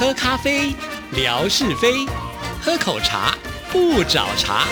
[0.00, 0.74] 喝咖啡，
[1.10, 2.08] 聊是非；
[2.62, 3.34] 喝口茶，
[3.70, 4.64] 不找茬。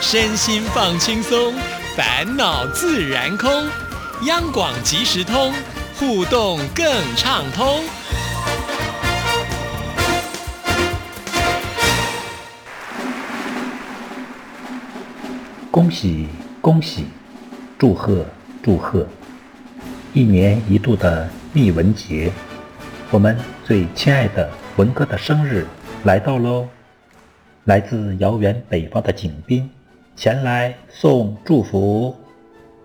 [0.00, 1.54] 身心放轻松，
[1.96, 3.50] 烦恼自然空。
[4.26, 5.52] 央广即时通，
[5.96, 6.86] 互动更
[7.16, 7.82] 畅通。
[15.68, 16.28] 恭喜
[16.60, 17.06] 恭喜，
[17.76, 18.24] 祝贺
[18.62, 19.04] 祝贺！
[20.12, 22.32] 一年一度的蜜文节，
[23.10, 25.66] 我们最亲爱的文哥的生日
[26.04, 26.66] 来到喽！
[27.64, 29.70] 来自遥远北方的景斌
[30.14, 32.14] 前来送祝福，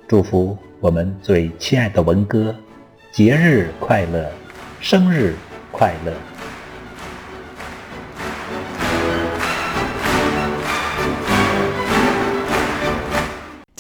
[0.08, 2.56] 祝福我们最亲爱的文哥
[3.12, 4.32] 节日快乐，
[4.80, 5.36] 生日
[5.70, 6.14] 快乐！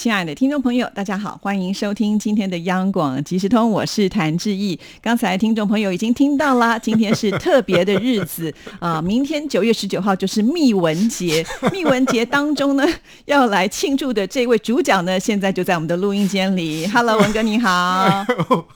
[0.01, 4.79] 亲爱的听众朋友，大家好，欢迎收听今天的央广即时通，我是谭志毅。
[4.99, 8.51] 刚才听众朋友已经听到啦，今天是特别的日子
[8.81, 11.45] 啊，明天九月十九号就是密文节。
[11.71, 12.83] 密文节当中呢，
[13.25, 16.88] 要来庆祝的这位主角呢，现在就在我们的录音间里。
[16.88, 18.25] Hello，文哥你好。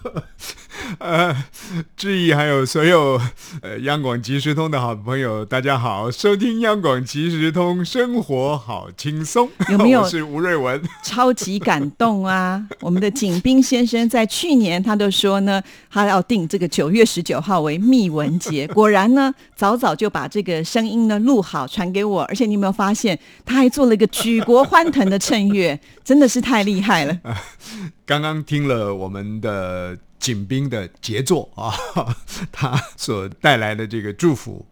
[0.99, 1.35] 呃，
[1.95, 3.19] 志毅还有所有
[3.61, 9.49] 呃央广即时通的好朋友，大家好，收听央广即时通，生活好轻松。
[9.69, 10.01] 有没有？
[10.01, 12.65] 我是吴瑞文，超级感动啊！
[12.81, 18.67] 我们的景斌先生在去年他都说呢，他要定这个九月十九号为密文节。
[18.67, 27.17] 果然呢，早早就把这个声音呢录好传给我，而且你有没有发现，他还做了一个举国欢腾的衬乐，真的是太厉害了。
[28.05, 29.97] 刚刚听了我们的。
[30.19, 31.73] 景斌的杰作啊，
[32.51, 34.65] 他所带来的这个祝福，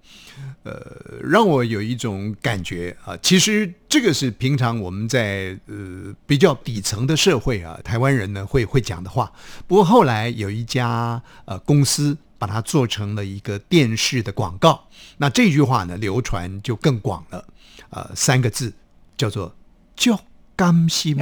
[0.63, 0.81] 呃，
[1.21, 3.15] 让我有一种感觉啊。
[3.17, 9.31] 其实这个是平常我们在呃比较底层的社会啊，台湾人呢会会讲的话。
[9.67, 17.45] 不过后来有一家呃公司把它做成了一个电视的广告，那这句话呢流传就更广了。
[17.89, 18.73] 呃，三个字
[19.15, 19.55] 叫做
[19.95, 20.19] “就”。
[20.55, 21.17] 甘心，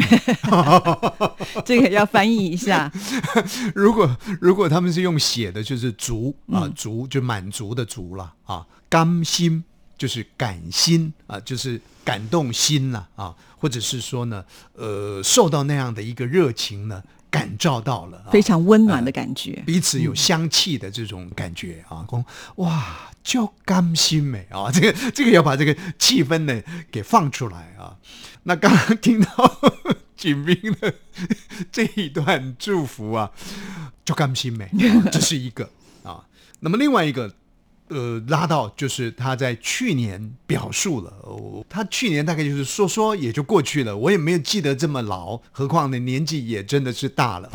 [1.65, 2.91] 这个要翻译一下。
[3.73, 8.65] 如果如果他们是用写的，就是足啊，足就满足的足了啊。
[8.89, 9.63] 甘心
[9.97, 14.43] 就是感心啊，就是感动心了啊，或者是说呢，
[14.73, 17.01] 呃，受到那样的一个热情呢。
[17.31, 22.03] 感召到了非常温暖的感觉，彼此有香气的这种感觉啊！
[22.05, 22.23] 公
[22.57, 24.69] 哇，叫甘心美啊！
[24.73, 26.61] 这个这个要把这个气氛呢
[26.91, 27.95] 给放出来啊！
[28.43, 29.29] 那刚刚听到
[30.17, 30.93] 景斌的
[31.71, 33.31] 这一段祝福啊，
[34.03, 34.69] 叫甘心美，
[35.11, 35.69] 这是一个
[36.03, 36.25] 啊。
[36.59, 37.33] 那么另外一个。
[37.91, 47.51] 呃，拉到就是他在去年表述了，哦他去年大概就是说说也就过去了，我也没有记得这么牢，何况呢年纪也真的是大了，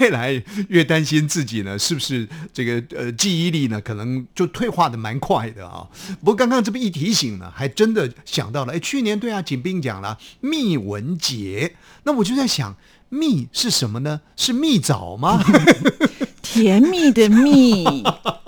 [0.00, 5.88] 越来越担心自己呢是不是这个呃记忆力呢可能就退化的蛮快的啊。
[6.20, 11.74] 不过刚刚这么一提醒呢，还真的想到了，哎，去年对啊，景斌讲了蜜文节，
[12.04, 12.76] 那我就在想，
[13.08, 14.20] 蜜是什么呢？
[14.36, 15.42] 是蜜枣吗？
[16.52, 18.02] 甜蜜的蜜，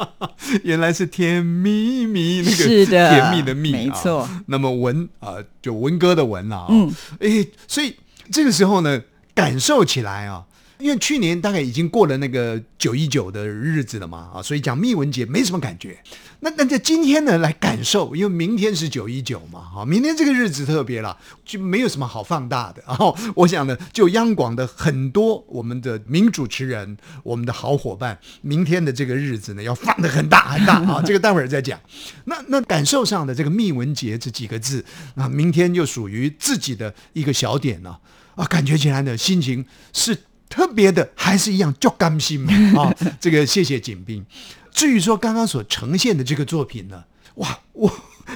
[0.64, 4.28] 原来是甜蜜蜜那个是的，甜蜜的蜜，没错。
[4.46, 6.90] 那么文啊，就文哥的文啊，嗯，
[7.20, 7.96] 哎，所以
[8.32, 9.02] 这个时候呢，
[9.34, 10.44] 感受起来啊。
[10.80, 15.98] 因为去年大概已经过了那个九一九的日子了嘛，啊，所以讲密文节没什么感觉。
[16.41, 22.82] 那那在今天呢来感受，因为明天是九一九嘛，哈，明天这个日子特别了，就没有什么好放大的。
[22.86, 31.78] 然后我想呢，就央广的很多我们的名主持人，我们的好伙伴，明天的这个日子呢要放的很大很大啊， 这个待会儿再讲。
[32.24, 34.82] 那那感受上的这个密文节这几个字，
[35.16, 38.00] 那明天就属于自己的一个小点了，
[38.36, 40.16] 啊，感觉起来呢心情是。
[40.50, 42.52] 特别的还是一样叫甘心嘛
[42.82, 42.94] 啊！
[43.18, 44.26] 这个谢谢景斌。
[44.72, 47.04] 至于说刚刚所呈现的这个作品呢，
[47.36, 47.90] 哇，我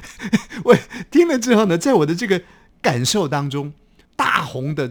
[0.64, 0.76] 我
[1.10, 2.40] 听了之后呢，在我的这个
[2.80, 3.72] 感受当中，
[4.16, 4.90] 大红的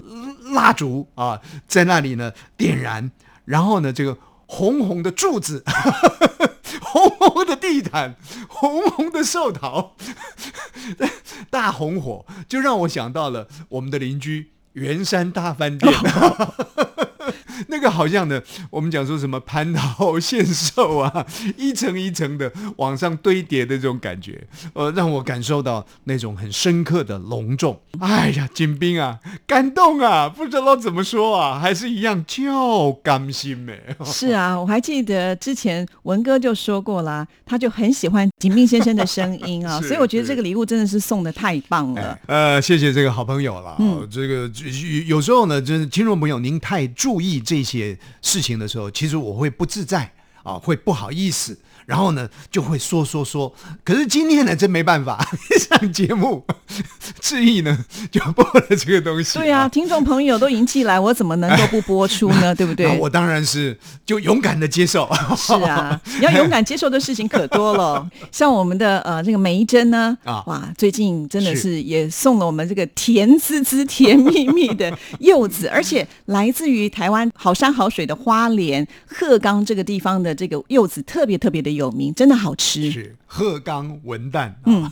[0.52, 3.10] 蜡烛啊，在那里呢点燃，
[3.46, 5.64] 然后呢这个红红的柱子，
[6.82, 8.16] 红红的地毯，
[8.50, 9.96] 红红的寿桃，
[11.50, 15.94] 大红火，就让我想到了我们的邻居圆山大饭店。
[17.74, 18.40] 那个好像呢，
[18.70, 21.26] 我们讲说什么蟠桃献寿啊，
[21.58, 27.82] 一层一层的往上堆叠的这种感觉，呃，让我感受到那种很深刻的隆重。
[28.00, 29.18] 哎呀，金兵啊，
[29.48, 33.82] 感动啊，不知道怎么说啊，还是一样叫甘心美。
[34.06, 42.20] 是啊，我还记得之前文哥就说过啦，他就很喜欢景斌先生的声音啊， 所以我觉得这个礼物真的是送的太棒了。
[42.28, 43.76] 呃，谢谢这个好朋友了。
[43.80, 44.48] 嗯，这个
[45.08, 47.24] 有时候呢，就是听众朋友，您太注意。
[47.40, 50.14] 这一些事情的时候，其实我会不自在。
[50.44, 51.58] 啊会不好意思。
[51.86, 53.54] 然后呢，就会说说说。
[53.84, 55.20] 可是今天呢，真没办法，
[55.60, 56.46] 上节目，
[57.20, 57.78] 志毅呢
[58.10, 59.38] 就播了这个东西。
[59.38, 62.56] 对呀，听众朋友都迎进来，我怎么能够不播出呢？
[62.56, 62.98] 对不对？
[63.00, 65.10] 我当然是就勇敢的接受。
[65.36, 68.10] 是啊， 你要勇敢接受的事情可多了。
[68.32, 81.74] 像我们的呃这个梅珍呢，啊哇，最近真的是也送了我们这个甜滋滋、甜蜜蜜的柚子，而且来自于台湾好山好水的花莲鹤冈这个地方的这个柚子，特别特别的。
[81.74, 82.92] 有名，真的好吃。
[82.92, 84.54] 是鹤冈文旦。
[84.66, 84.92] 嗯，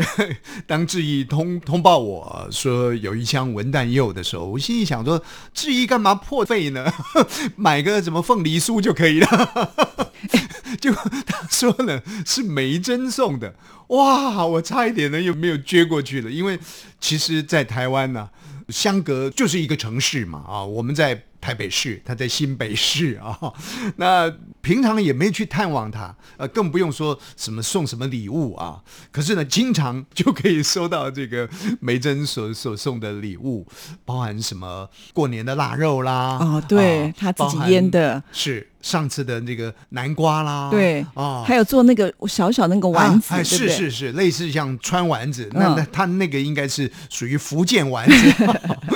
[0.66, 5.22] 当志毅通通报我说有一箱文旦柚的时候，我心里想说，
[5.52, 6.90] 志毅干嘛破费呢？
[7.56, 9.72] 买个什么凤梨酥就可以了。
[10.80, 13.54] 就他说呢，是梅珍送的。
[13.88, 16.58] 哇，我差一点呢又没有撅过去了，因为
[16.98, 18.30] 其实，在台湾呢，
[18.70, 20.42] 相隔就是一个城市嘛。
[20.48, 21.24] 啊，我们在。
[21.44, 23.38] 台北市，他在新北市啊，
[23.96, 24.32] 那
[24.62, 28.80] 平常也没去探望他，呃，更不用说什么送什么礼物啊。
[29.12, 31.46] 可是呢，经常就可以收到这个
[31.80, 33.66] 梅珍所所送的礼物，
[34.06, 48.32] 包含什么过年的腊肉啦，哦，对他自己腌的，是上次的那个南瓜啦，对，哦，还有做那个小小那个丸子，是是是，类似像川丸子，那那他那个应该是属于福建丸子。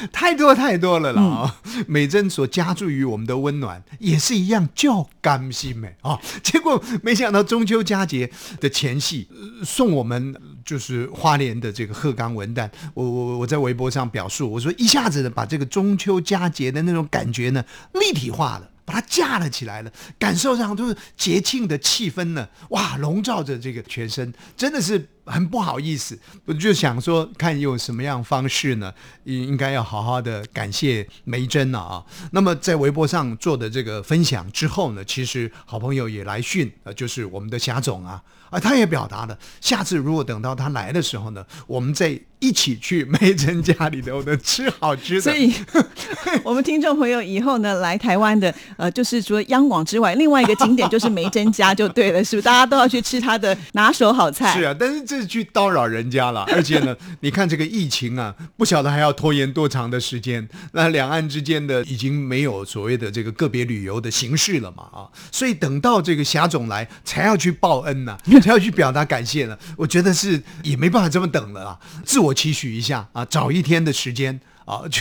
[0.12, 1.22] 太多太多了啦！
[1.22, 1.56] 啊，
[1.86, 6.18] 美珍所加注于我们的温暖也是一样，叫甘心美啊。
[6.42, 8.30] 结果没想到中秋佳节
[8.60, 9.28] 的前夕
[9.64, 10.34] 送我们
[10.64, 12.70] 就是花莲的这个鹤冈文旦。
[12.94, 17.64] 我我我在微博上表述，我说一下子的把这个中秋佳节的那种感觉呢
[17.94, 18.70] 立体化了。
[18.88, 26.18] 把它架了起来了，感受上都是节庆的气氛呢，哇，笼罩着这个全身，真的是很不好意思。
[26.44, 28.92] 我就想说，看有什么样方式呢？
[29.24, 32.04] 应应该要好好的感谢梅珍了啊。
[32.32, 42.20] 那么在微博上做的这个分享之后呢，其实好朋友也来讯，呃，就是我们的霞总啊，啊，他也表达了，下次如果等到他来的时候呢，我们再。
[42.40, 45.52] 一起去梅珍家里头的吃好吃的，所以
[46.44, 52.42] 我们听众朋友以后呢来台湾的，呃，就是除了央广之外，另外一个景点就是梅珍家就对了，是不是？
[52.42, 54.56] 大家都要去吃他的拿手好菜。
[54.56, 60.48] 是啊，但是这是去叨扰人家了，而且呢，你看这个疫情啊，不晓得还要拖延多长的时间。
[60.72, 69.58] 那两岸之间的已经没有所谓的这个个别旅游的形式了嘛啊，所以等到这个霞总来才要去报恩呢，才要去表达感谢呢。
[69.76, 72.28] 我觉得是也没办法这么等了啊，自我。
[72.28, 74.38] 我期许一下啊，找一天的时间。
[74.68, 75.00] 啊， 就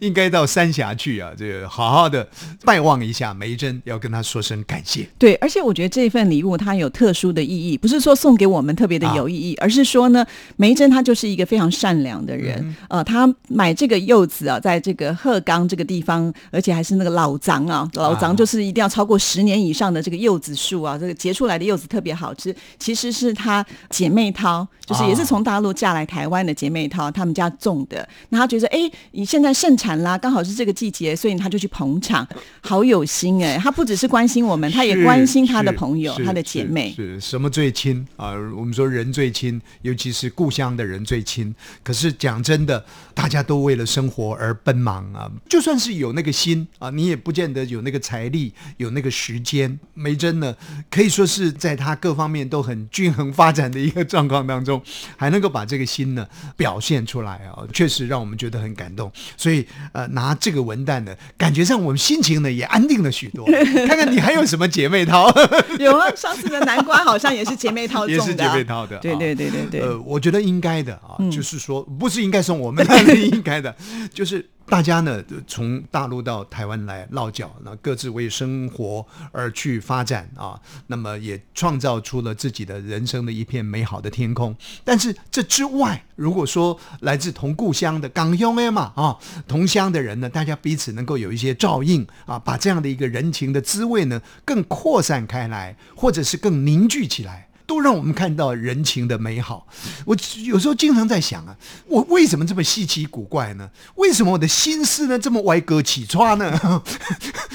[0.00, 2.28] 应该到三峡去啊，这个好好的
[2.62, 5.08] 拜望一下梅珍，要跟他说声感谢。
[5.16, 10.26] 对，而且我觉得这份礼物它有特殊的意义，不是说送给我们特别的有意义，而是说呢，
[10.56, 12.76] 梅珍她就是一个非常善良的人。
[12.90, 22.54] 呃，她买这个柚子啊，在这个鹤冈这个地方，而且还是那个老张啊，老张就是一定要超过十年以上的这个柚子树啊，这个结出来的柚子特别好吃。
[22.78, 28.06] 其实是她姐妹淘，就是也是从大陆嫁来台湾的姐妹淘，他们家种的。
[28.28, 28.90] 那她觉得，哎。
[29.12, 32.26] 你现在盛产啦，刚好是这个季节，所以他就去捧场，
[32.60, 33.58] 好有心哎！
[33.58, 36.92] 他不只是关心我们，他也关心他的朋友、他的姐妹。
[36.94, 38.32] 是什么最亲啊？
[38.56, 41.54] 我们说人最亲，尤其是故乡的人最亲。
[41.82, 42.84] 可是讲真的，
[43.14, 45.30] 大家都为了生活而奔忙啊！
[45.48, 49.78] 就算是有那个心啊，你也不见得有那个财力、有那个时间。
[49.94, 50.54] 梅珍呢，
[50.90, 54.82] 可以说是在他各方面都很均衡发展的一个状况当中，
[55.16, 58.87] 还能够把这个心呢表现出来啊，确实让我们觉得很感。
[58.94, 63.44] 动，所以呃，拿这个文旦呢，感觉上我们心情呢也安定了许多。
[63.86, 65.32] 看看你还有什么姐妹淘？
[65.78, 68.98] 有啊，上次的南瓜好像也是姐妹淘，也是姐妹淘的。
[68.98, 69.80] 对对对对对。
[69.80, 73.74] 呃，我觉得应该的啊，就是说不是应该送我们， 是应该的，
[74.12, 74.48] 就是。
[74.68, 84.54] 大家呢，从大陆到台湾来落脚，那各自为生活而去发展啊，那么也创造出了自己的人生的一片美好的天空。
[84.84, 97.47] 但是这之外，如果说来自同故乡的港兄哎嘛啊，同乡的人呢，大家彼此能够有一些照应啊，把这样的一个人情的滋味呢，更扩散开来，或者是更凝聚起来。
[97.68, 99.66] 都让我们看到人情的美好。
[100.06, 101.54] 我有时候经常在想啊，
[101.86, 103.70] 我为什么这么稀奇古怪呢？
[103.96, 106.58] 为什么我的心思呢这么歪歌起穿呢？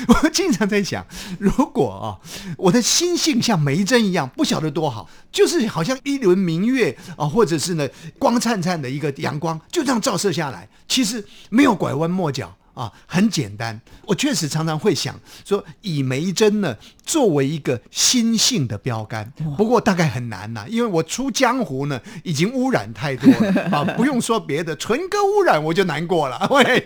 [0.07, 1.03] 我经常在想，
[1.39, 2.21] 如果啊，
[2.57, 7.89] 我的心性像梅珍一样，不晓得多好，就是好像一轮明月啊，或者是呢
[8.19, 12.55] 光灿灿的一个阳光，就这样照射下来，其实没有拐弯抹角。
[12.73, 13.79] 啊，很简单。
[14.05, 16.75] 我确实常常会想说，以梅珍呢
[17.05, 26.83] 作为一个心性的标杆，不过大概很难呐、因为我出江湖呢已经污染太多了 啊，不用说别的，纯哥污染我就难过了， 喂，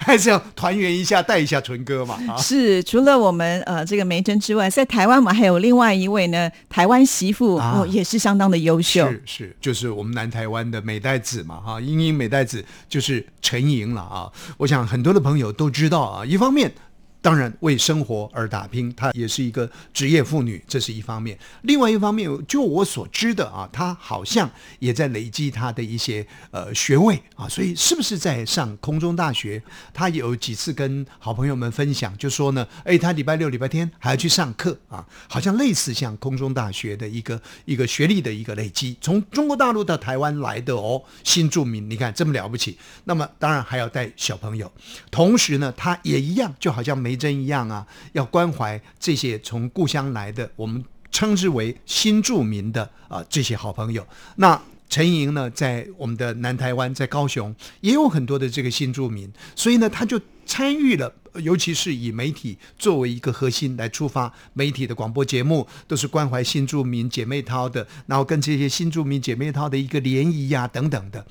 [0.00, 2.36] 还是要团圆一下，带一下纯哥嘛啊。
[2.36, 9.08] 是除了我们呃这个梅珍之外，在台湾嘛还有另外一位呢，台湾媳妇、啊哦也是相当的优秀。
[9.08, 14.30] 是是，就是我们南台湾的美代子嘛，哈，英英美代子就是陈莹了啊。
[14.56, 16.72] 我想很多的朋友都知道啊，一方面。
[17.20, 21.36] 当然，为生活而打拼，她也是一个职业妇女，这是一方面。
[21.62, 24.48] 另外一方面，就我所知的啊，她好像
[24.78, 29.62] 也在累积她的一些呃学位啊，所以是不是在上空中大学？
[29.92, 42.78] 她有几次跟好朋友们分享，就说呢，哎，她礼拜六、礼拜天还要去上课啊，好像类似像空中大学的一个一个学历的一个累积，从中国大陆到台湾来的哦，新住民，你看这么了不起。
[43.04, 44.70] 那么当然还要带小朋友，
[45.10, 54.06] 同时呢，她也一样，就好像每梅珍一样啊，要关怀这些从故乡来的我们称之为新住民的啊、这些好朋友。
[54.36, 54.60] 那
[54.90, 61.10] 陈莹呢，在我们的南台湾，在高雄也有很多的这个新住民，所以呢，他就参与了。
[61.34, 71.24] 尤其是以媒体作为一个核心来出发，媒体的广播节目都是关怀新住民姐妹淘的，然后跟这些新住民姐妹淘的一个联谊呀、等等的，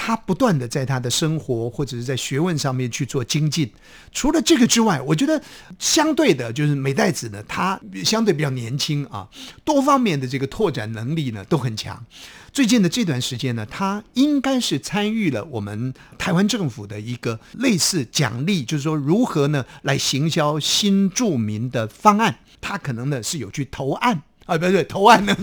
[0.00, 3.68] 他不断的在他的生活或者是在学问上面去做精进。
[4.12, 5.42] 除了这个之外，我觉得
[5.80, 9.28] 相对的就是美代子呢，她相对比较年轻啊，
[9.64, 12.06] 多方面的这个拓展能力呢都很强。
[12.52, 22.38] 最近的这段时间呢，他应该是参与了我们台湾政府的一个类似奖励，就是说如何呢来行销新住民的方案。
[22.60, 24.22] 他可能呢是有去投案。
[24.48, 25.36] 啊，不对，投案呢，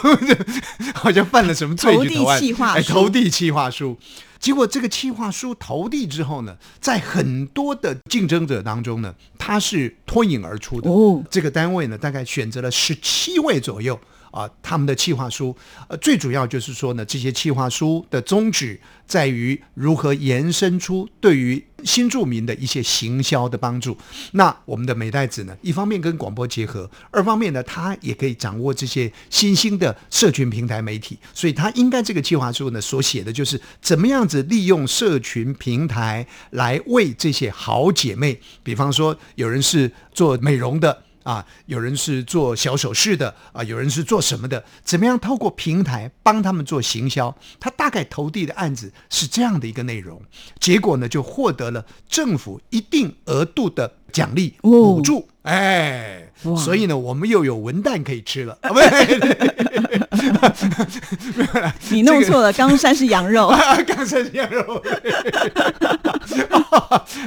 [0.94, 2.82] 好像犯了什么罪去投案？
[2.82, 3.98] 投递计划书。
[4.38, 10.90] 结果这个计划书投递之后呢，在很多的竞争者当中呢，他是脱颖而出的。
[10.90, 14.00] 哦这个单位呢，大概选择了十七位左右
[14.36, 15.56] 啊，他们的企划书，
[15.88, 23.96] 呃，最主要就是说呢，这些企划书的宗旨在于如何延伸出对于新住民的一些行销的帮助。
[24.32, 41.05] 那我们的美代子呢，一方面跟广播结合，二方面呢，他也可以掌握这些新兴的社群平台媒体，所以他应该这个计划书呢所写的就是怎么样子利用社群平台来为这些好姐妹，比方说有人是做美容的。
[41.26, 44.64] 啊，有人是做小首饰的啊，有人是做什么的？
[44.84, 47.36] 怎么样透过平台帮他们做行销？
[47.58, 50.22] 他大概投递的案子是这样的一个内容，
[50.60, 58.56] 结果呢就获得了政府一定额度的奖励哦补助，哎，哇所以呢我们又有文旦可以吃了，
[61.90, 63.48] 你弄错了，冈山是羊肉。
[63.86, 64.82] 冈山是羊肉。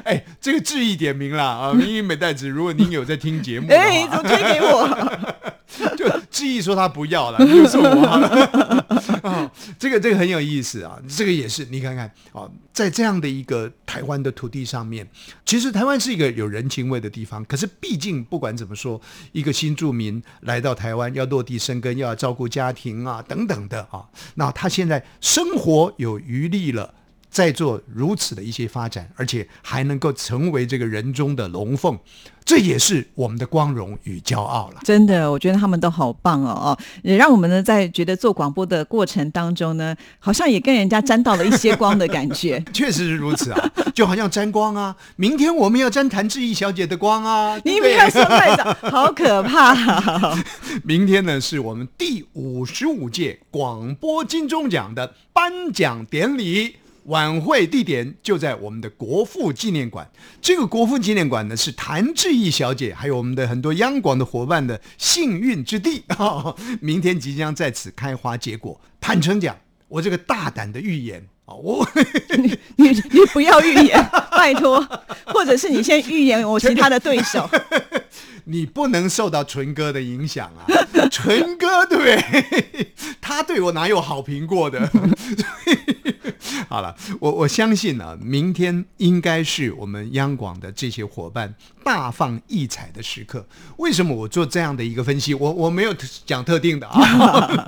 [0.04, 1.74] 哎，这个致意点名了啊！
[1.74, 4.88] 明明美代子，如果您有在听节目哎，怎么推给我？
[6.00, 8.86] 就致意说他不要了，你就送我好了。
[9.22, 15.06] 哦，这个这个很有意思啊，这个也是你看看啊、在这样的一个台湾的土地上面，
[15.46, 17.44] 其实台湾是一个有人情味的地方。
[17.44, 19.02] 可是毕竟不管怎么说，
[19.34, 26.94] 一个新住民来到台湾要落地生根，要照顾家庭啊等等的啊，那他现在生活有余力了。
[27.30, 31.98] 在做如此的一些发展，而且还能够成为这个人中的龙凤，
[32.44, 34.82] 这也是我们的光荣与骄傲了。
[34.84, 42.64] 真的，我觉得他们都好棒哦哦，也让我们呢在觉得做广播的过程当中呢，好像也跟人家沾到了一些光的感觉。
[42.74, 44.96] 确实是如此啊，就好像沾光啊。
[45.16, 49.76] 明天我们要沾谭志毅小姐的光啊，你不要说太早，好可怕、
[50.84, 56.78] 明天呢是我们第五十五届广播金钟奖的颁奖典礼。
[57.06, 60.10] 晚会地点就在我们的国父纪念馆。
[60.42, 66.04] 这个国父纪念馆呢，是谭志毅小姐还有我们的很多央广的伙伴的幸运之地。
[66.18, 68.80] 哦、 明天即将在此开花结果。
[69.02, 71.88] 坦诚讲，我这个大胆的预言啊，我
[72.38, 74.80] 你你你不要预言，拜托，
[75.26, 77.50] 或者是你先预言我其他的对手。
[78.46, 80.66] 你不能受到纯哥的影响啊！
[81.12, 82.88] 纯哥对不对？
[83.22, 84.90] 他对我哪有好评过的？
[86.68, 91.54] 好了，我我相信啊，明天应该是我们央广的这些伙伴
[91.84, 93.46] 大放异彩的时刻。
[93.78, 95.36] 为什么我做这样的一个分析？
[95.36, 95.94] 我我没有
[96.26, 97.68] 讲特定的啊，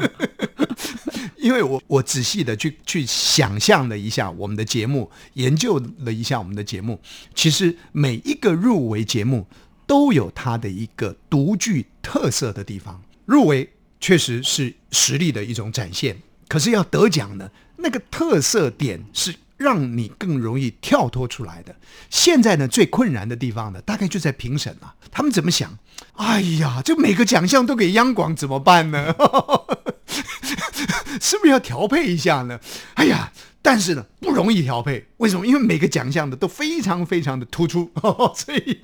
[1.42, 7.02] 因为我我仔细的去去想象了一下我们的节目，研究了一下我们的节目。
[7.36, 9.48] 其实每一个入围节目。
[9.88, 13.02] 都有它的一个独具特色的地方。
[13.26, 13.70] 入围
[14.00, 16.16] 确实是实力的一种展现，
[16.48, 21.76] 可是要得奖呢，那个特色点是让你更容易跳脱出来的。
[22.10, 24.96] 现在呢，最困难的地方呢，大概就在评审了。
[25.12, 25.78] 他们怎么想？
[26.14, 29.14] 哎呀，就每个奖项都给央广怎么办呢？
[31.22, 32.60] 是不是要调配一下呢？
[32.96, 33.32] 哎呀！
[33.64, 35.06] 但是呢，不容易调配。
[35.18, 35.46] 为什么？
[35.46, 37.92] 因为每个奖项的都非常非常的突出，
[38.36, 38.80] 所以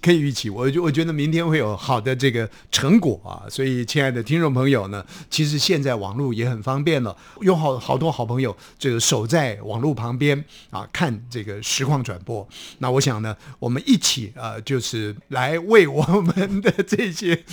[0.00, 0.48] 可以预期。
[0.48, 3.44] 我就我觉得明天会有好的这个成果啊。
[3.50, 12.48] 所以，亲爱的听众朋友呢，其实现在网络也很方便了，有好好多好朋友这个守在网络旁边啊，看这个实况转播。
[12.78, 17.44] 那我想呢，我们一起呃，就是来为我们的这些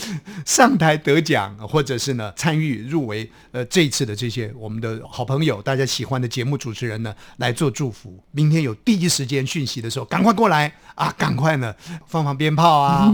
[0.45, 6.27] 上台得奖，或者是呢参与入围呃这一次的这些我们的好朋友，大家喜欢的。
[6.37, 11.11] 节目主持人呢来做祝福，明天有第一时间讯息的时候，赶快过来啊！
[11.17, 11.73] 赶快呢
[12.05, 13.11] 放放放鞭炮啊，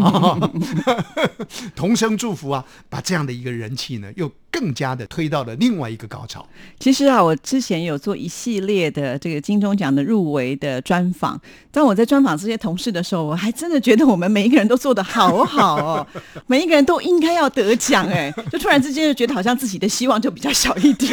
[1.73, 4.29] 同声祝福啊，把这样的一个人气呢又。
[4.53, 6.47] 更加的推到了另外一个高潮。
[6.79, 11.41] 其实啊，我之前有做一系列的这个金钟奖的入围的专访。
[11.71, 16.07] 当我在专访这些同事的时候，我还真的觉得我们每一个人都做的好好哦，
[16.45, 21.11] 每一个人都应该要得奖哎，就突然之间就觉得好像自己的希望就比较小一点。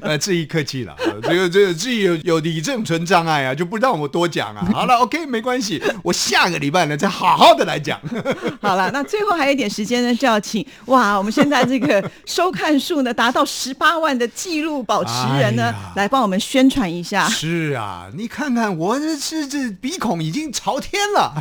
[0.00, 4.66] 呃，志毅客气了，这个这个志毅有有理正存障碍啊，就不让我多讲啊。
[4.72, 8.00] 好了，OK，没关系，我下个礼拜呢再好好的来讲。
[8.60, 11.96] 好了，那最后还有一点时间呢，就要请哇，我们现在这个。
[12.24, 17.28] 收看数呢达到十八万的纪录保持人呢，来帮我们宣传一下。
[17.28, 21.32] 是啊，你看看我这是这鼻孔已经朝天了，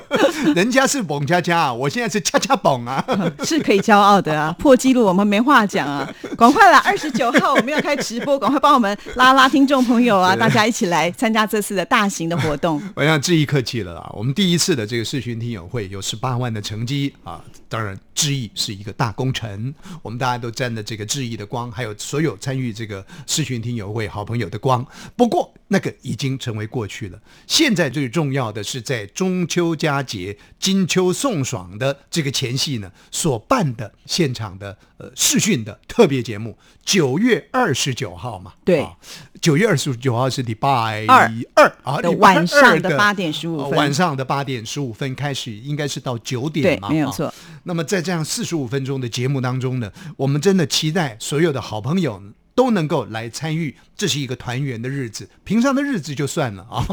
[0.54, 3.04] 人家是蹦恰恰，我现在是恰恰蹦啊，
[3.44, 6.08] 是可以骄傲的啊，破纪录我们没话讲啊。
[6.36, 12.82] 赶快来，二十九号我们要开直播，赶快帮我们拉拉听众朋友啊，大家一起来参加这次的大型的活动。
[12.96, 17.42] 我想致意客气了啊，我们第一次的这个视讯听友会有十八万的成绩啊，
[17.74, 19.74] 当然致意是一个大工程。
[20.00, 24.86] 我们大家都沾了这个致意的光，还有所有参与这个视讯听友会好朋友的光。
[25.16, 27.18] 不过那个已经成为过去了。
[27.48, 38.52] 现在最重要的是在中秋佳节、金秋送爽的这个前夕呢，所办的现场的呃视讯的特别节目，九月二十九号嘛。
[38.64, 38.86] 对，
[39.40, 47.34] 九月二十九号是礼拜二二啊，晚上的八点十五分，晚上的八点十五分开始，应该是到九点嘛，没有错。
[47.64, 52.22] 那么在这样四十五分钟的节目当中呢，我们真的期待所有的好朋友
[52.54, 55.28] 都能够来参与，这是一个团圆的日子。
[55.42, 56.86] 平常的日子就算了啊，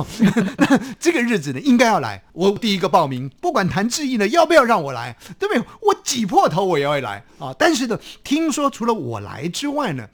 [0.99, 2.23] 这个日子呢应该要来。
[2.33, 5.63] 我第一个报名，不管谭志毅呢要不要让我来，对不对？
[5.81, 7.53] 我挤破头我也要来啊！
[7.59, 10.07] 但是呢，听说除了我来之外呢，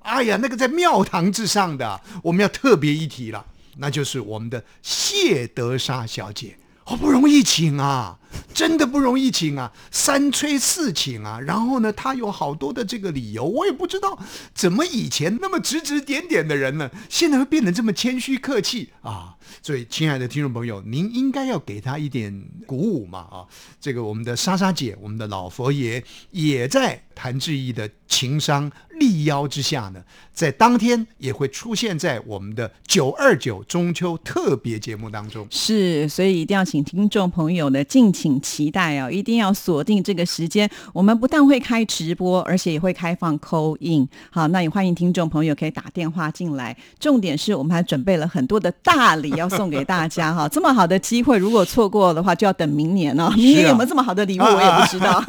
[0.00, 3.46] 哎呀，那个在庙堂之上的，我们要特别一提了，
[3.78, 6.58] 那就是我们的谢德莎小姐。
[6.84, 8.18] 好不容易请啊，
[8.52, 14.18] 真的不容易请啊，三催四请啊，然后呢，他有好多的这个理由，我也不知道
[14.54, 19.36] 怎么以前那么指指点点的人呢，现在会变得这么谦虚客气啊。
[19.62, 23.44] 所以，亲爱的听众朋友，您应该要给他一点鼓舞嘛啊！
[23.80, 30.00] 这个我们的莎莎姐，我们的老佛爷也在谭志毅的情商力邀之下呢，
[30.32, 35.44] 在当天也会出现在我们的九二九中秋特别节目当中。
[35.50, 39.10] 是，所以一定要请听众朋友呢敬请期待哦！
[39.10, 44.06] 一定要锁定这个时间，我们不但会开直播，而且也会开放 call in。
[44.30, 46.76] 好，那也欢迎听众朋友可以打电话进来。
[47.00, 49.30] 重点是我们还准备了很多的大礼。
[49.40, 53.32] 要送给大家哈， 这么好的机会，如果错过的话，就要等明年了。
[53.36, 55.24] 明年有没有这么好的礼物，我也不知道。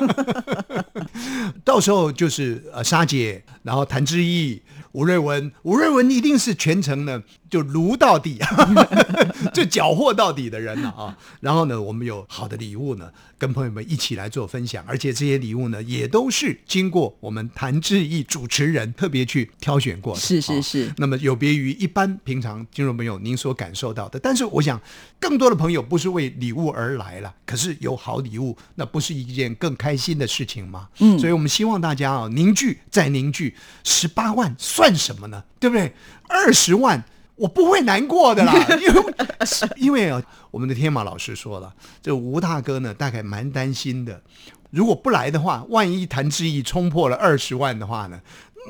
[1.64, 4.62] 到时候就是呃，沙姐，然后谭志毅、
[4.94, 7.24] 吴瑞文，吴瑞文一定是全程呢。
[7.50, 8.40] 就撸到底，
[9.54, 11.18] 就缴获到底的人了啊！
[11.42, 20.22] 然后呢，我们有好的礼物呢，跟朋友们一起来做分享，而且这些礼物呢，也都是经过我们谭志毅主持人特别去挑选过的。
[20.22, 20.94] 是是是。
[20.98, 24.80] 那么有别于一般平常听众朋友您所感受到的，但是我想
[25.20, 30.90] 更多的朋友不是为礼物而来了，可是有好礼物，那不是一件更开心的事情吗？
[31.00, 31.18] 嗯。
[31.18, 35.44] 所以我们希望大家啊，凝聚再凝聚，十八万算什么呢？
[35.60, 35.92] 对不对？
[36.30, 37.04] 二十万。
[37.42, 39.04] 我不会难过的啦， 因为
[39.76, 44.22] 因为啊，我们的天马老师说了，这吴大哥呢，大概蛮担心的。
[44.70, 48.22] 如果不来的话，万一谭志毅冲破了二十万的话呢，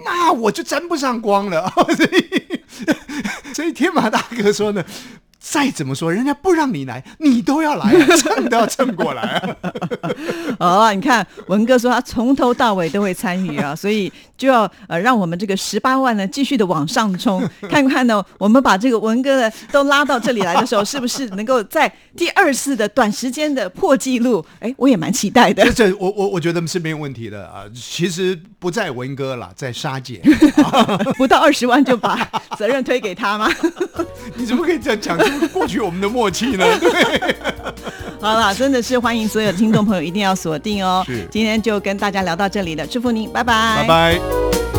[0.06, 1.70] 那我就沾不上光了。
[1.98, 2.62] 所以，
[3.54, 4.84] 所以天马大哥说呢，
[5.44, 9.58] 再怎么说，人家不让你来，你都要来， 蹭都要蹭过来啊！
[10.86, 24.46] 哦，你看文哥说他从头到尾都会参与啊， 所以就要呃让我们这个十八万呢继续的往上冲，看看呢，我们把这个文哥的都拉到这里来的时候，是不是能够在第二次的短时间的破纪录？
[24.60, 25.68] 哎，我也蛮期待的。
[25.74, 27.64] 这我我我觉得是没有问题的啊。
[27.74, 30.22] 其实不在文哥了，在沙姐，
[31.18, 32.16] 不到二十万就把
[32.60, 33.50] 责任推给他吗？
[34.36, 36.66] 你怎么可以这样讲出过去我们的默契呢？
[36.80, 37.36] 对。
[38.20, 41.04] 好了，真的是欢迎所有听众朋友一定要锁定哦。
[41.06, 44.71] 是，今天就跟大家聊到这里了，祝福您，拜拜，拜拜。